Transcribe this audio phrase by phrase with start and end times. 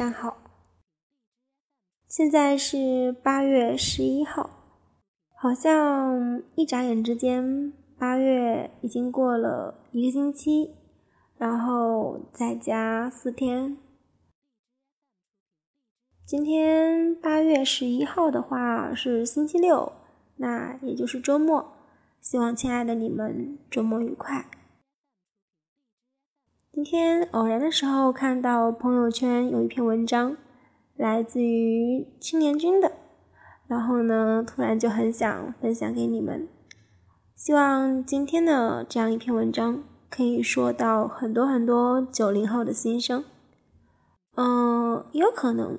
[0.00, 0.38] 晚上好，
[2.08, 4.48] 现在是八月十一号，
[5.34, 10.70] 好像一眨眼之间，八月已经过了一个星期，
[11.36, 13.76] 然后再加四天。
[16.24, 19.92] 今天八月十一号的话是星期六，
[20.36, 21.74] 那也就是周末，
[22.22, 24.48] 希望亲爱的你们周末愉快。
[26.72, 30.36] 今天偶然的时候看到朋友圈有一篇文章，
[30.94, 32.92] 来自于青年军的，
[33.66, 36.48] 然后呢，突然就很想分享给你们。
[37.34, 43.24] 希望今天的这样一篇文章可以说到很多很多九零后的心声。
[44.36, 45.76] 嗯，也有可能。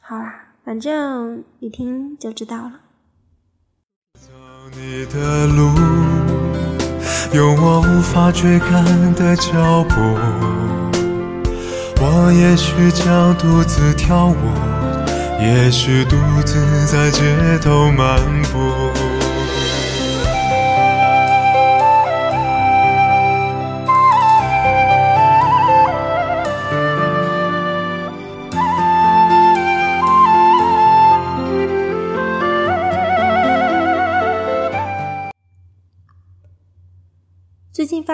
[0.00, 2.80] 好啦，反正一听就知道了。
[4.14, 4.30] 走
[4.70, 6.11] 你的路。
[7.34, 9.94] 有我无法追赶的脚步，
[11.98, 14.36] 我也许将独自跳舞，
[15.40, 17.22] 也许独自在街
[17.62, 18.18] 头漫
[18.52, 18.58] 步。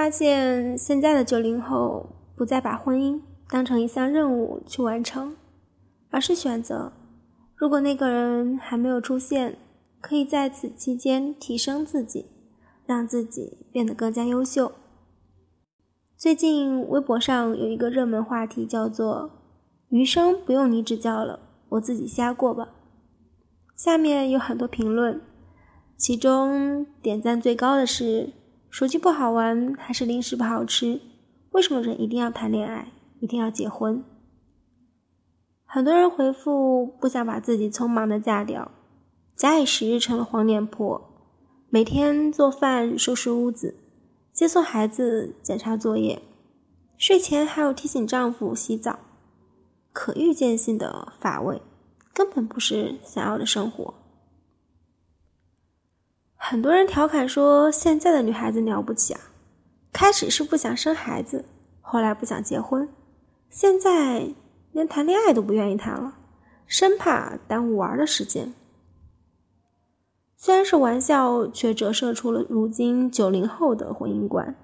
[0.08, 5.36] 发现，现在的九零后不再把婚姻当成一项任务去完成，
[6.08, 6.94] 而是选择，
[7.54, 9.58] 如果那个人还没有出现，
[10.00, 12.24] 可以在此期间提升自己，
[12.86, 14.72] 让自己变得更加优秀。
[16.16, 19.30] 最近微博上有一个热门话题叫做
[19.92, 22.70] “余生不用你指教了，我自己瞎过吧”，
[23.76, 25.20] 下面有很多评论，
[25.98, 28.30] 其中点赞最高的是。
[28.70, 31.00] 手机不好玩，还是零食不好吃？
[31.52, 34.04] 为什么人一定要谈恋爱，一定要结婚？
[35.64, 38.70] 很多人回复不想把自己匆忙的嫁掉，
[39.34, 41.02] 假以时日成了黄脸婆，
[41.70, 43.74] 每天做饭、收拾屋子、
[44.32, 46.22] 接送孩子、检查作业，
[46.96, 48.98] 睡前还要提醒丈夫洗澡，
[49.92, 51.60] 可预见性的乏味，
[52.12, 53.94] 根本不是想要的生活。
[56.40, 59.20] 很多人调侃说：“现在的女孩子了不起啊，
[59.92, 61.44] 开始是不想生孩子，
[61.82, 62.88] 后来不想结婚，
[63.50, 64.28] 现在
[64.72, 66.14] 连谈恋爱都不愿意谈了，
[66.66, 68.54] 生怕耽误玩的时间。”
[70.38, 74.54] 虽然是玩笑，却折射出了如今九零后的婚姻观。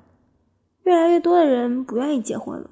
[0.85, 2.71] 越来越多的人不愿意结婚了，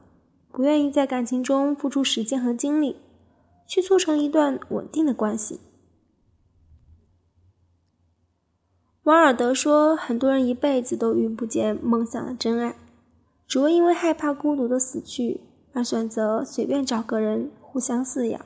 [0.52, 2.96] 不愿意在感情中付出时间和精力，
[3.66, 5.60] 去促成一段稳定的关系。
[9.04, 12.76] 王尔德说：“很多人一辈子都遇不见梦想的真爱，
[13.48, 15.40] 只会因为害怕孤独的死去
[15.72, 18.40] 而选择随便找个人互相饲养。”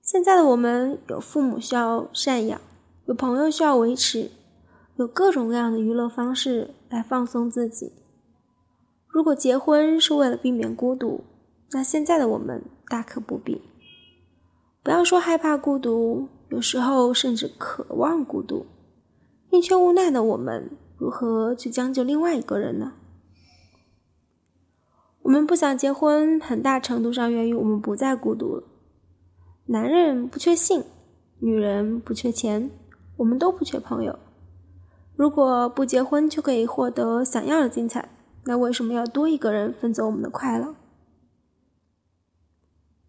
[0.00, 2.58] 现在的我们有父母需要赡养，
[3.04, 4.30] 有朋友需要维持，
[4.96, 7.92] 有各种各样的娱乐方式来放松自己。
[9.06, 11.24] 如果结婚是为了避免孤独，
[11.72, 13.60] 那现在的我们大可不必。
[14.82, 18.64] 不要说害怕孤独，有时候甚至渴望孤独。
[19.50, 22.92] 宁缺毋滥的我们，如何去将就另外一个人呢？
[25.22, 28.64] 我们不想结婚，很大程度上源于我们不再孤独了。
[29.66, 30.84] 男人不缺性，
[31.38, 32.70] 女人不缺钱，
[33.16, 34.18] 我们都不缺朋友。
[35.16, 38.08] 如果不结婚就可以获得想要的精彩，
[38.44, 40.74] 那为什么要多一个人分走我们的快乐？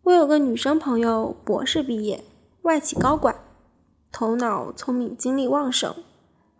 [0.03, 2.23] 我有个女生朋友，博士毕业，
[2.61, 3.35] 外企高管，
[4.11, 5.93] 头脑聪明，精力旺盛。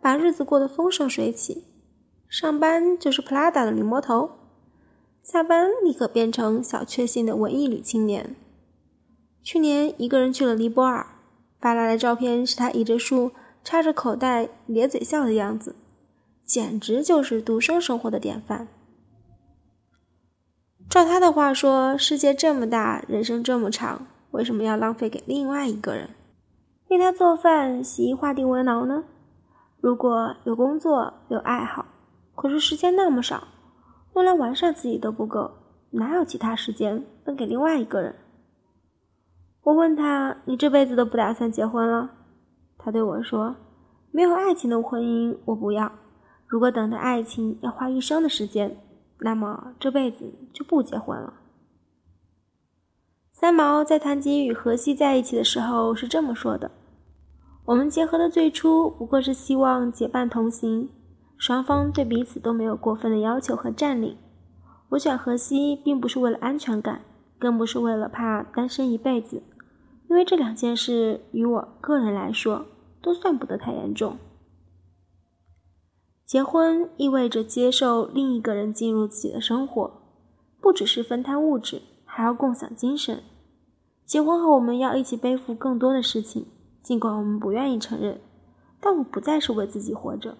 [0.00, 1.64] 把日子过得风生水起，
[2.28, 4.30] 上班就是 Prada 的女魔头，
[5.22, 8.34] 下班立刻变成小确幸的文艺女青年。
[9.42, 11.06] 去年一个人去了尼泊尔，
[11.60, 13.32] 发来的照片是她倚着树，
[13.62, 15.76] 插着口袋，咧嘴笑的样子，
[16.44, 18.68] 简直就是独生生活的典范。
[20.88, 26.10] 照他的话说，世界这么大，人生这么长，为什么要浪费给另外一个人？
[26.88, 29.04] 为他做饭、洗衣、画地为牢呢？
[29.80, 31.86] 如果有工作有爱好，
[32.34, 33.48] 可是时间那么少，
[34.14, 35.50] 用来完善自己都不够，
[35.90, 38.14] 哪有其他时间分给另外一个人？
[39.62, 42.10] 我问他：“你这辈子都不打算结婚了？”
[42.76, 43.56] 他对我说
[44.10, 45.92] ：“没有爱情的婚姻我不要。
[46.46, 48.76] 如果等待爱情要花一生的时间，
[49.20, 51.34] 那么这辈子就不结婚了。”
[53.32, 56.70] 三毛在谈及与荷西在一起的时候是这么说的。
[57.66, 60.88] 我们结合的最初不过是希望结伴同行，
[61.36, 64.16] 双方对彼此都没有过分的要求和占领。
[64.90, 67.02] 我选荷西并不是为了安全感，
[67.38, 69.42] 更不是为了怕单身一辈子，
[70.08, 72.66] 因为这两件事于我个人来说
[73.00, 74.16] 都算不得太严重。
[76.26, 80.02] 结婚意味着接受另一个人进入自己的生活，
[80.60, 83.22] 不只是分摊物质，还要共享精神。
[84.04, 86.46] 结婚后，我们要一起背负更多的事情，
[86.82, 88.20] 尽管我们不愿意承认，
[88.80, 90.36] 但我不再是为自己活着。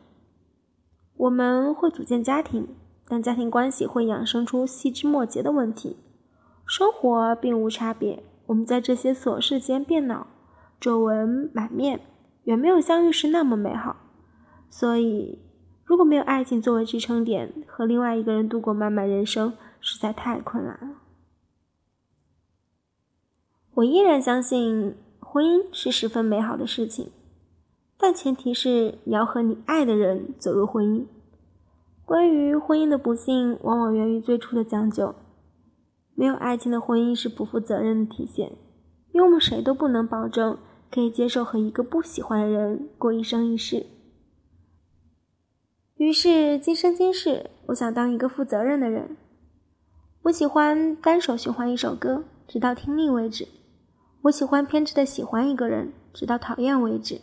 [1.17, 2.69] 我们会组建家庭，
[3.07, 5.97] 但家庭关系会衍生出细枝末节的问题。
[6.67, 10.27] 生活并无差别，我们在这些琐事间变老，
[10.81, 12.01] 皱纹满面，
[12.45, 13.97] 远没有相遇时那么美好。
[14.69, 15.47] 所以。
[15.83, 20.99] 如果没有爱情作为支撑点，和另外一个人度过漫漫人生实在太困难了。
[23.75, 24.95] 我依然相信
[25.32, 27.12] 婚姻是十分美好的事情，
[27.97, 31.06] 但前提是你要和你爱的人走入婚姻。
[32.05, 35.15] 关于婚姻的不幸，往往源于最初的将就。
[36.17, 38.50] 没有爱情的婚姻是不负责任的体现，
[39.12, 40.59] 因为我们谁都不能保证
[40.91, 43.87] 可以接受和一个不喜欢的人过一生一世。
[45.94, 49.17] 于是，今生今世，我想当一个负责任的人。
[50.23, 53.44] 我喜欢单手循环一首歌，直到听腻为止；
[54.22, 57.22] 我喜欢偏执的喜欢一个人，直到讨厌为止；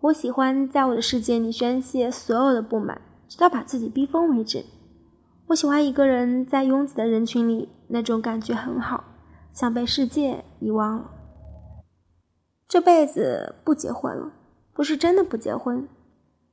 [0.00, 4.64] 我喜欢在我的世界里宣泄所有的不满，直到把自己逼疯为止。
[5.48, 9.04] 我喜欢一个人在拥挤的人群里，那种感觉很好，
[9.52, 11.10] 像被世界遗忘了。
[12.66, 14.32] 这辈子不结婚了，
[14.72, 15.86] 不是真的不结婚。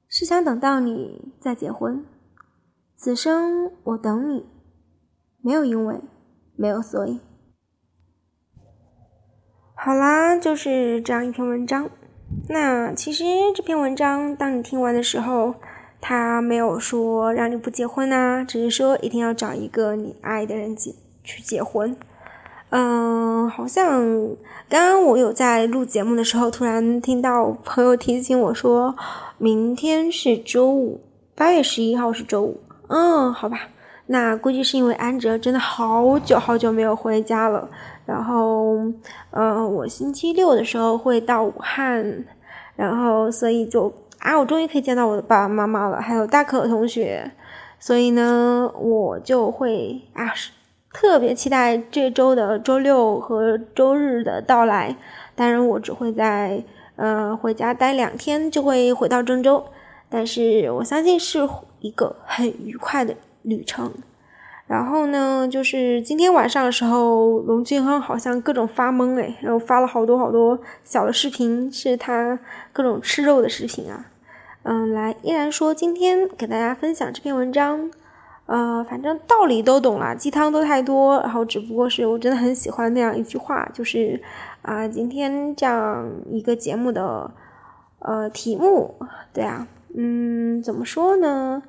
[0.10, 2.06] 是想等到你再结婚，
[2.96, 4.46] 此生我等你，
[5.42, 6.02] 没有因为，
[6.56, 7.20] 没有所以。
[9.76, 11.90] 好啦，就是这样一篇文章。
[12.48, 13.24] 那其实
[13.54, 15.56] 这篇文章，当你听完的时候，
[16.00, 20.94] 他没有说让你不结婚呐，只是说一定要找一个你爱的人结
[21.24, 21.96] 去结婚。
[22.70, 24.02] 嗯，好像
[24.70, 28.96] 刚刚我有在录节目的时候，突然听到朋友提醒我说，
[29.38, 31.02] 明天是周五，
[31.36, 32.60] 八月十一号是周五。
[32.88, 33.68] 嗯，好吧，
[34.14, 37.68] 那估计是因为安哲真的好久好久没有回家了。
[38.06, 38.76] 然后，
[39.32, 42.24] 嗯，我星期六的时候会到武汉，
[42.76, 47.32] 然后所以就啊，我终于可以见到我的爸爸妈妈了，还有大可同学，
[47.80, 50.32] 所以呢，我就会啊。
[50.94, 54.96] 特别期待这周的周六和周日的到来。
[55.34, 56.64] 当然，我只会在
[56.98, 59.66] 呃回家待两天，就会回到郑州。
[60.08, 61.50] 但是我相信是
[61.80, 63.94] 一个很愉快的旅程。
[64.66, 72.40] 然后呢，就是今天晚上的时候，龙俊亨好像各种发懵诶，然后发了好多好多小的视频，是他
[72.72, 74.06] 各种吃肉的视频啊。
[74.64, 77.92] 嗯，来，依然说今天给大家分享这篇文章。
[78.46, 84.22] 呃，反正道理都懂了，鸡汤都太多，然后只不过是我真的很喜欢那样一句话，就是
[84.62, 87.32] 啊，今天这样一个节目的
[88.00, 88.96] 呃题目，
[89.34, 89.66] 对啊，
[89.96, 91.64] 嗯，怎么说呢？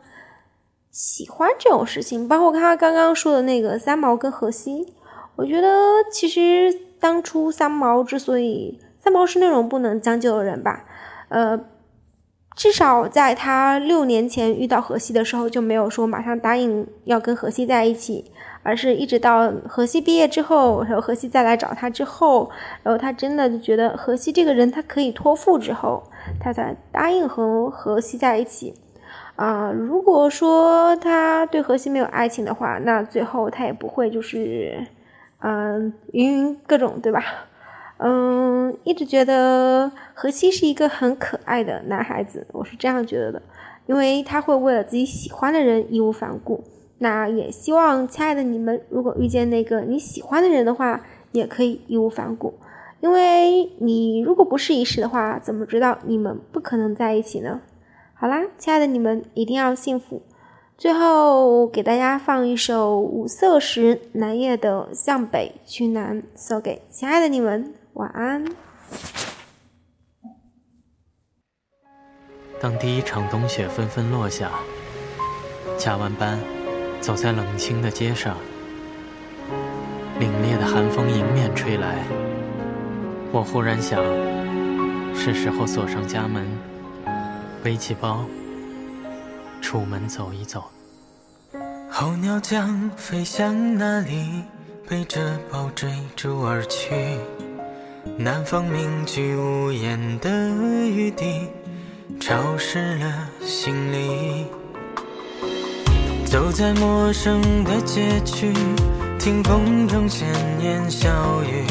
[0.95, 4.95] 喜欢这种事情，包括他刚刚说的那个三毛跟荷西，
[5.35, 5.69] 我觉得
[6.13, 10.85] 其实当初三毛之所以三毛是那种不能将就的人吧，
[11.29, 11.61] 呃。
[12.57, 18.31] 至少在他六年前遇到荷西的时候，就没有说马上答应要跟荷西在一起，
[18.63, 22.49] 而是一直到荷西毕业之后，然后荷西再来找他之后，
[22.85, 26.05] 然后他真的就觉得荷西这个人他可以托付之后，
[26.39, 28.73] 他才答应和荷西在一起。
[29.37, 34.87] 啊，如果说他对荷西没有爱情的话，那最后他也不会就是，
[35.41, 37.23] 嗯，云云各种，对吧？
[37.97, 43.43] 嗯，一直觉得何西是一个很可爱的男孩子，我是这样觉得的，
[43.87, 46.63] 因为他会为了自己喜欢的人义无反顾。
[46.99, 51.01] 那也希望亲爱的你们，如果遇见那个你喜欢的人的话，
[51.33, 52.55] 也可以义无反顾，
[53.01, 57.61] 因为你如果不试一试的话，怎么知道你们不可能在一起呢？
[58.25, 60.23] 好啦，亲爱的你们一定要幸福。
[60.79, 67.75] 最后给大家放一首五色石南叶的《向北去南》，送给亲爱的你们。
[67.93, 68.47] 晚安。
[72.59, 74.51] 当第一场冬雪纷纷落下，
[75.77, 76.39] 加完班，
[77.03, 78.39] 走在冷清的街上，
[80.19, 82.03] 凛冽的寒风迎面吹来，
[83.33, 84.03] 我忽然想，
[85.15, 86.47] 是时候锁上家门，
[87.65, 88.27] 背起包，
[89.63, 90.65] 出门走一走。
[91.91, 94.43] 候鸟将飞向哪里？
[94.87, 96.95] 背着包追逐而去。
[98.19, 100.51] 南方凝聚无言的
[100.91, 101.49] 雨滴，
[102.21, 104.45] 潮湿了心里。
[106.27, 108.53] 走在陌生的街区，
[109.19, 110.29] 听风中闲
[110.61, 111.65] 言笑语，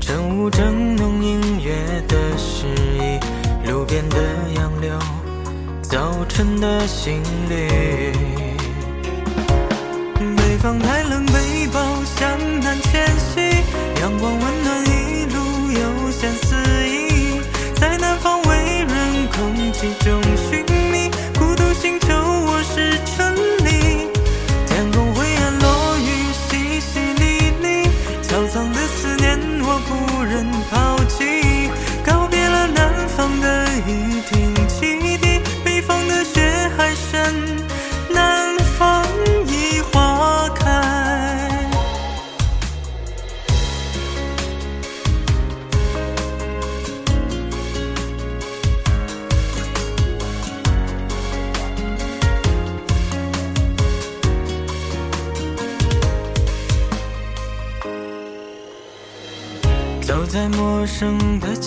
[0.00, 2.66] 正午正浓音乐的诗
[2.98, 3.20] 意，
[3.66, 4.16] 路边的
[4.56, 4.98] 杨柳，
[5.82, 8.12] 早晨的新绿。
[10.36, 13.40] 北方太冷，背包向南迁徙，
[14.00, 15.38] 阳光温暖一路
[15.72, 16.54] 悠闲肆
[16.86, 17.40] 意，
[17.74, 20.20] 在南方微润空气中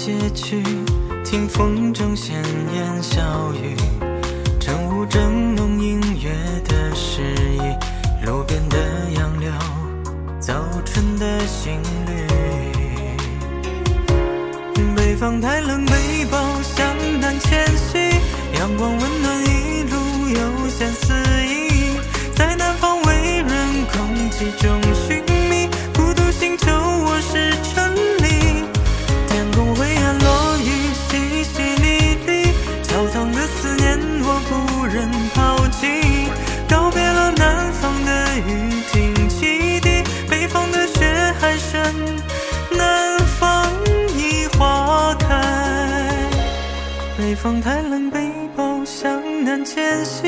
[0.07, 0.63] 街区，
[1.25, 2.41] 听风中闲
[2.73, 3.75] 言笑语，
[4.57, 6.31] 晨雾正浓隐约
[6.63, 7.59] 的诗意，
[8.25, 8.77] 路边的
[9.17, 9.51] 杨柳，
[10.39, 10.53] 早
[10.85, 12.25] 春的新绿。
[14.95, 15.85] 北方太冷，
[47.47, 50.27] 北方太冷，背包向南迁徙，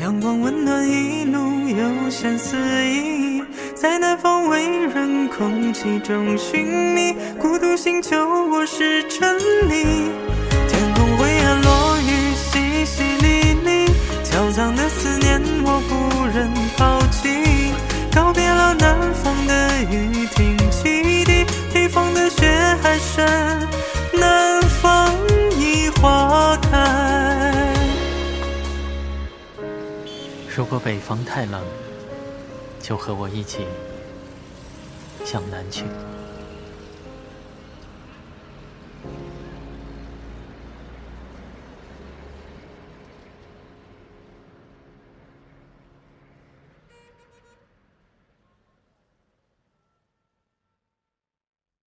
[0.00, 3.40] 阳光温暖一路悠闲肆意，
[3.76, 8.16] 在南方为人空气中寻觅，孤独星球
[8.50, 10.10] 我是真理。
[10.68, 13.88] 天空灰暗，落雨淅淅沥沥，
[14.24, 17.72] 焦躁的思念我不忍抛弃。
[18.12, 22.50] 告别了南方的雨停基地，北方的雪
[22.82, 23.24] 还深，
[30.56, 31.62] 如果北方太冷，
[32.80, 33.66] 就和我一起
[35.22, 35.84] 向南去。